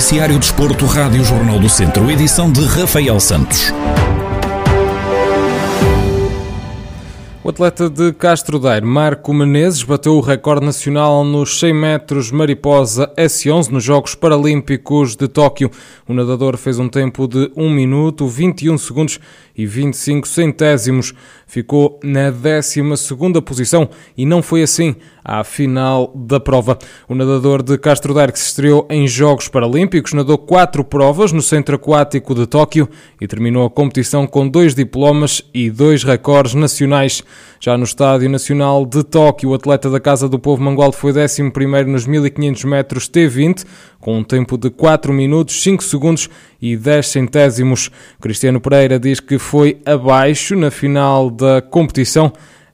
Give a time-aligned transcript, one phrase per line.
[0.00, 3.70] Noticiário Desporto, Rádio Jornal do Centro, edição de Rafael Santos.
[7.44, 13.12] O atleta de Castro Daire, Marco Menezes, bateu o recorde nacional nos 100 metros mariposa
[13.14, 15.70] S11 nos Jogos Paralímpicos de Tóquio.
[16.08, 19.20] O nadador fez um tempo de 1 minuto, 21 segundos
[19.54, 21.12] e 25 centésimos.
[21.46, 22.82] Ficou na 12
[23.44, 26.78] posição e não foi assim à final da prova.
[27.08, 31.42] O nadador de Castro Daire, que se estreou em Jogos Paralímpicos, nadou quatro provas no
[31.42, 32.88] Centro Aquático de Tóquio
[33.20, 37.22] e terminou a competição com dois diplomas e dois recordes nacionais.
[37.60, 41.42] Já no Estádio Nacional de Tóquio, o atleta da Casa do Povo Mangualde foi 11
[41.86, 43.66] nos 1500 metros T20,
[44.00, 46.30] com um tempo de 4 minutos, 5 segundos
[46.60, 47.90] e 10 centésimos.
[48.20, 52.32] Cristiano Pereira diz que foi abaixo na final da competição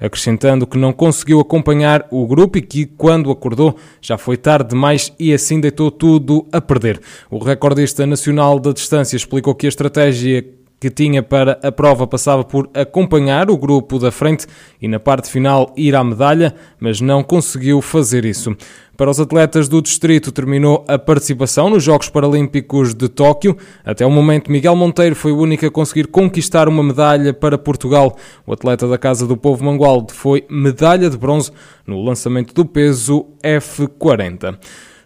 [0.00, 5.12] acrescentando que não conseguiu acompanhar o grupo e que, quando acordou, já foi tarde demais
[5.18, 7.00] e assim deitou tudo a perder.
[7.30, 10.44] O recordista nacional da distância explicou que a estratégia
[10.80, 14.46] que tinha para a prova passava por acompanhar o grupo da frente
[14.80, 18.56] e na parte final ir à medalha, mas não conseguiu fazer isso.
[18.96, 23.56] Para os atletas do distrito terminou a participação nos Jogos Paralímpicos de Tóquio.
[23.84, 28.16] Até o momento, Miguel Monteiro foi o único a conseguir conquistar uma medalha para Portugal.
[28.44, 31.52] O atleta da Casa do Povo Mangualde foi medalha de bronze
[31.86, 34.58] no lançamento do peso F40.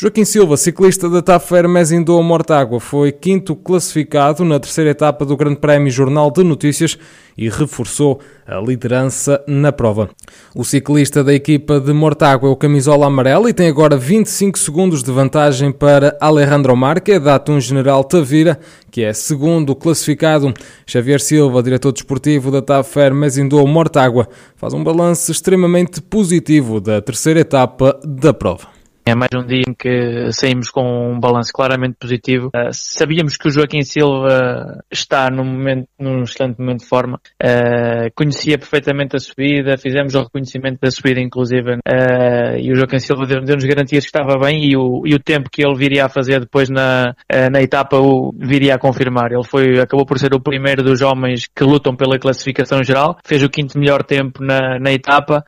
[0.00, 5.36] Joaquim Silva, ciclista da TAF Hermes Indoa Mortágua, foi quinto classificado na terceira etapa do
[5.36, 6.96] Grande Prémio Jornal de Notícias
[7.36, 10.08] e reforçou a liderança na prova.
[10.54, 15.02] O ciclista da equipa de Mortágua é o camisola amarela e tem agora 25 segundos
[15.02, 18.56] de vantagem para Alejandro Marque, da Atum General Tavira,
[18.92, 20.54] que é segundo classificado.
[20.86, 27.02] Xavier Silva, diretor desportivo da TAF Hermes Indoa Mortágua, faz um balanço extremamente positivo da
[27.02, 28.77] terceira etapa da prova.
[29.08, 32.48] É mais um dia em que saímos com um balanço claramente positivo.
[32.48, 37.18] Uh, sabíamos que o Joaquim Silva está num, momento, num excelente momento de forma.
[37.42, 42.98] Uh, conhecia perfeitamente a subida, fizemos o reconhecimento da subida, inclusive, uh, e o Joaquim
[42.98, 46.10] Silva deu-nos garantias que estava bem e o, e o tempo que ele viria a
[46.10, 47.14] fazer depois na,
[47.50, 49.32] na etapa o viria a confirmar.
[49.32, 53.42] Ele foi, acabou por ser o primeiro dos homens que lutam pela classificação geral, fez
[53.42, 55.42] o quinto melhor tempo na, na etapa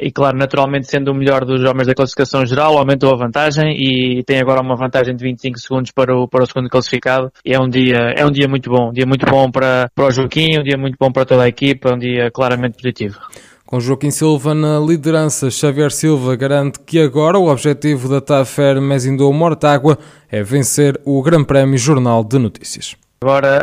[0.00, 4.22] e, claro, naturalmente sendo o melhor dos homens da classificação geral, aumentou a vantagem e
[4.24, 7.30] tem agora uma vantagem de 25 segundos para o, para o segundo classificado.
[7.44, 8.90] E é um dia, é um dia muito bom.
[8.90, 11.48] Um dia muito bom para, para o Joaquim, um dia muito bom para toda a
[11.48, 13.18] equipa, um dia claramente positivo.
[13.66, 19.32] Com Joaquim Silva na liderança, Xavier Silva garante que agora o objetivo da TAFER Mesindou
[19.32, 19.98] Mortágua
[20.30, 22.94] é vencer o Grande Prémio Jornal de Notícias.
[23.24, 23.58] Agora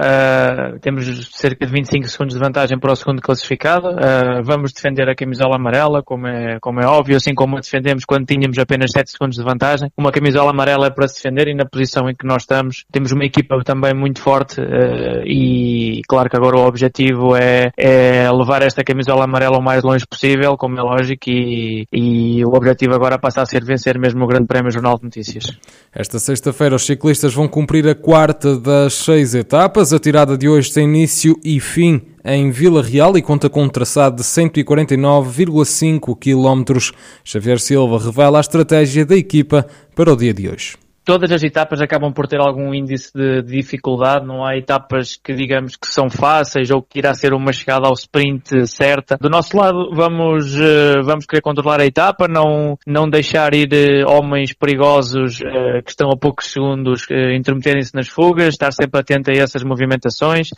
[0.75, 3.89] uh, temos cerca de 25 segundos de vantagem para o segundo classificado.
[3.89, 8.03] Uh, vamos defender a camisola amarela, como é, como é óbvio, assim como a defendemos
[8.03, 9.91] quando tínhamos apenas 7 segundos de vantagem.
[9.95, 13.11] Uma camisola amarela é para se defender e na posição em que nós estamos temos
[13.11, 18.63] uma equipa também muito forte uh, e claro que agora o objetivo é, é, levar
[18.63, 23.19] esta camisola amarela o mais longe possível, como é lógico, e, e o objetivo agora
[23.19, 25.55] passa a ser vencer mesmo o Grande Prémio Jornal de Notícias.
[25.93, 29.91] Esta sexta-feira os ciclistas vão cumprir a quarta das seis etapas etapas.
[29.91, 33.69] A tirada de hoje tem início e fim em Vila Real e conta com um
[33.69, 36.93] traçado de 149,5 km.
[37.21, 41.81] Xavier Silva revela a estratégia da equipa para o dia de hoje todas as etapas
[41.81, 46.69] acabam por ter algum índice de, dificuldade, não há etapas que digamos que são fáceis
[46.71, 49.17] ou que irá ser uma chegada ao sprint certa.
[49.19, 54.11] Do nosso lado vamos, uh, vamos querer controlar a etapa, não, não deixar ir uh,
[54.11, 59.33] homens perigosos uh, que estão a poucos segundos intermeterem-se nas fugas, estar sempre atento a
[59.33, 60.49] essas movimentações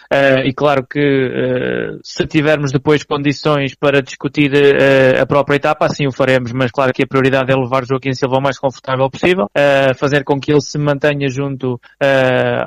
[0.45, 4.51] e claro que se tivermos depois condições para discutir
[5.19, 8.13] a própria etapa, assim o faremos, mas claro que a prioridade é levar o Joaquim
[8.13, 9.47] Silva o mais confortável possível,
[9.95, 11.79] fazer com que ele se mantenha junto uh,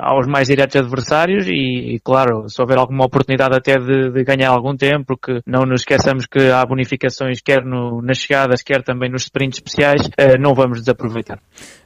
[0.01, 4.49] aos mais diretos adversários e, e, claro, se houver alguma oportunidade até de, de, ganhar
[4.49, 9.09] algum tempo, porque não nos esqueçamos que há bonificações quer no, nas chegadas, quer também
[9.09, 11.39] nos sprints especiais, uh, não vamos desaproveitar.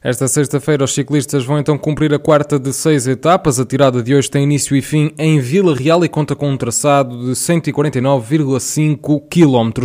[0.03, 3.59] Esta sexta-feira os ciclistas vão então cumprir a quarta de seis etapas.
[3.59, 6.57] A tirada de hoje tem início e fim em Vila Real e conta com um
[6.57, 9.83] traçado de 149,5 km.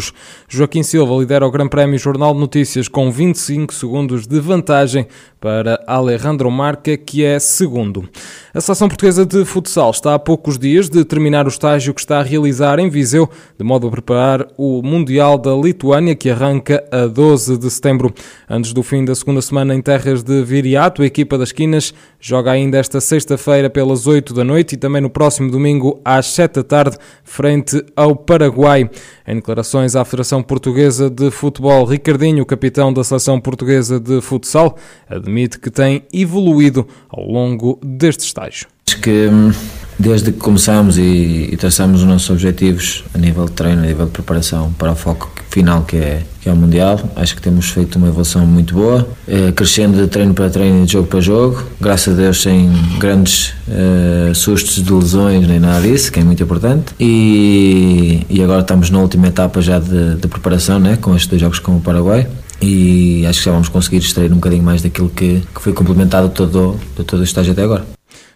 [0.49, 5.07] Joaquim Silva lidera o Grande Prémio Jornal de Notícias com 25 segundos de vantagem
[5.41, 8.09] para Alejandro Marca, que é segundo.
[8.53, 12.21] A Seleção Portuguesa de Futsal está há poucos dias de terminar o estágio que está
[12.21, 13.29] a realizar em Viseu,
[13.59, 18.13] de modo a preparar o Mundial da Lituânia, que arranca a 12 de setembro.
[18.49, 22.51] Antes do fim da segunda semana em terras de Viriato, a equipa das Quinas joga
[22.51, 26.63] ainda esta sexta-feira pelas 8 da noite e também no próximo domingo às 7 da
[26.65, 28.91] tarde, frente ao Paraguai.
[29.27, 34.77] Em declarações à Federação Portuguesa de Futebol, Ricardinho, capitão da Seleção Portuguesa de Futsal,
[35.09, 38.67] admite que tem evoluído ao longo deste estágio.
[38.89, 39.53] Acho que hum,
[39.99, 44.07] desde que começamos e, e traçamos os nossos objetivos a nível de treino, a nível
[44.07, 47.69] de preparação para o foco final que é, que é o Mundial, acho que temos
[47.71, 51.21] feito uma evolução muito boa, eh, crescendo de treino para treino e de jogo para
[51.21, 56.25] jogo, graças a Deus sem grandes eh, sustos de lesões nem nada disso, que é
[56.25, 56.95] muito importante.
[57.01, 61.41] E, e agora estamos na última etapa já de, de preparação, né, com estes dois
[61.41, 62.27] jogos com o Paraguai
[62.61, 66.29] e acho que já vamos conseguir extrair um bocadinho mais daquilo que, que foi complementado
[66.31, 67.85] todo, de todo o estágio até agora.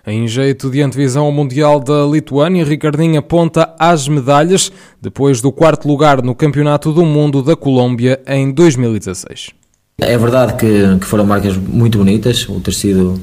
[0.06, 5.86] Em jeito de antevisão ao Mundial da Lituânia, Ricardinho aponta às medalhas depois do quarto
[5.86, 9.50] lugar no Campeonato do Mundo da Colômbia em 2016.
[9.98, 13.20] É verdade que, que foram marcas muito bonitas, o ter sido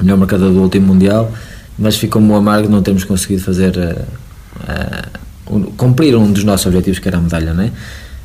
[0.00, 1.30] o melhor marcador do último Mundial,
[1.78, 6.98] mas ficou-me amargo não termos conseguido fazer uh, uh, um, cumprir um dos nossos objetivos,
[6.98, 7.72] que era a medalha, não é?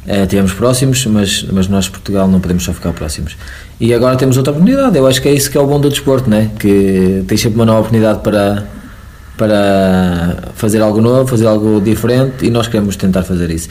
[0.06, 3.38] É, tivemos próximos, mas, mas nós, Portugal, não podemos só ficar próximos.
[3.80, 4.98] E agora temos outra oportunidade.
[4.98, 6.52] Eu acho que é isso que é o bom do desporto, né?
[6.60, 8.66] que tens sempre uma nova oportunidade para,
[9.38, 13.70] para fazer algo novo, fazer algo diferente e nós queremos tentar fazer isso.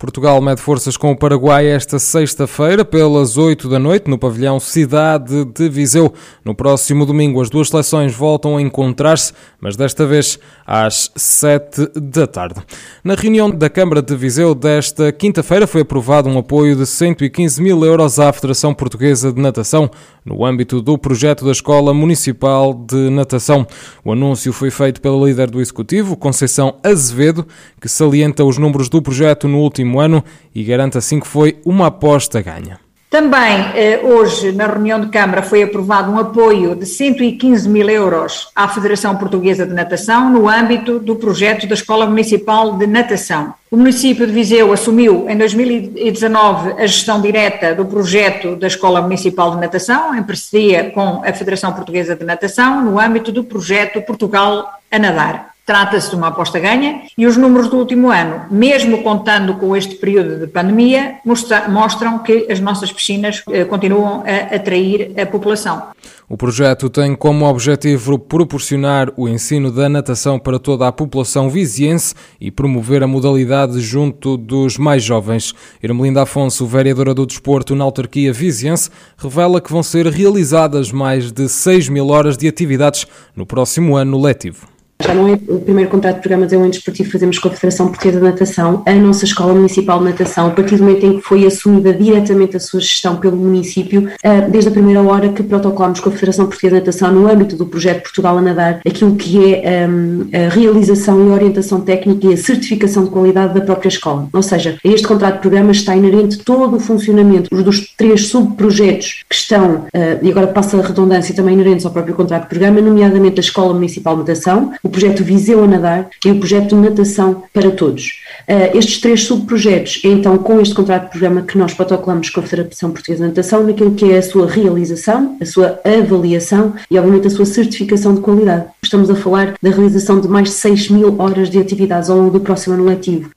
[0.00, 5.44] Portugal mede forças com o Paraguai esta sexta-feira, pelas 8 da noite, no pavilhão Cidade
[5.44, 6.14] de Viseu.
[6.42, 12.26] No próximo domingo, as duas seleções voltam a encontrar-se, mas desta vez às 7 da
[12.26, 12.62] tarde.
[13.04, 17.84] Na reunião da Câmara de Viseu desta quinta-feira foi aprovado um apoio de 115 mil
[17.84, 19.90] euros à Federação Portuguesa de Natação,
[20.24, 23.66] no âmbito do projeto da Escola Municipal de Natação.
[24.02, 27.46] O anúncio foi feito pela líder do Executivo, Conceição Azevedo,
[27.78, 30.22] que salienta os números do projeto no último ano
[30.54, 32.78] e garante assim que foi uma aposta ganha.
[33.10, 38.48] Também eh, hoje, na reunião de Câmara, foi aprovado um apoio de 115 mil euros
[38.54, 43.52] à Federação Portuguesa de Natação no âmbito do projeto da Escola Municipal de Natação.
[43.68, 49.50] O município de Viseu assumiu em 2019 a gestão direta do projeto da Escola Municipal
[49.50, 54.70] de Natação, em parceria com a Federação Portuguesa de Natação, no âmbito do projeto Portugal
[54.88, 55.49] a Nadar.
[55.70, 59.94] Trata-se de uma aposta ganha e os números do último ano, mesmo contando com este
[59.94, 65.80] período de pandemia, mostra, mostram que as nossas piscinas eh, continuam a atrair a população.
[66.28, 72.16] O projeto tem como objetivo proporcionar o ensino da natação para toda a população viziense
[72.40, 75.54] e promover a modalidade junto dos mais jovens.
[75.80, 81.48] Irmelinda Afonso, vereadora do desporto na autarquia viziense, revela que vão ser realizadas mais de
[81.48, 83.06] 6 mil horas de atividades
[83.36, 84.79] no próximo ano letivo.
[85.00, 87.50] Já não é o primeiro contrato de programa de desenvolvimento desportivo que fazemos com a
[87.50, 91.16] Federação Portuguesa de Natação, a nossa Escola Municipal de Natação, a partir do momento em
[91.16, 95.42] que foi assumida diretamente a sua gestão pelo município, ah, desde a primeira hora que
[95.42, 99.16] protocolamos com a Federação Portuguesa de Natação, no âmbito do projeto Portugal a Nadar, aquilo
[99.16, 103.88] que é ah, a realização e orientação técnica e a certificação de qualidade da própria
[103.88, 104.28] escola.
[104.32, 109.24] Ou seja, a este contrato de programa está inerente todo o funcionamento dos três subprojetos
[109.28, 112.82] que estão, ah, e agora passa a redundância, também inerentes ao próprio contrato de programa,
[112.82, 117.70] nomeadamente a Escola Municipal de Natação, projeto Viseu a Nadar e o projeto Natação para
[117.70, 118.20] Todos.
[118.48, 122.42] Uh, estes três subprojetos, então com este contrato de programa que nós protocolamos com a
[122.42, 127.26] Federação Portuguesa de Natação naquilo que é a sua realização, a sua avaliação e, obviamente,
[127.26, 128.66] a sua certificação de qualidade.
[128.82, 132.30] Estamos a falar da realização de mais de 6 mil horas de atividades ao longo
[132.30, 133.30] do próximo ano letivo.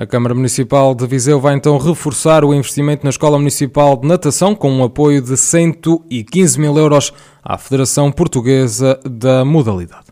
[0.00, 4.54] A Câmara Municipal de Viseu vai então reforçar o investimento na Escola Municipal de Natação
[4.54, 7.12] com um apoio de 115 mil euros
[7.44, 10.06] à Federação Portuguesa da Modalidade.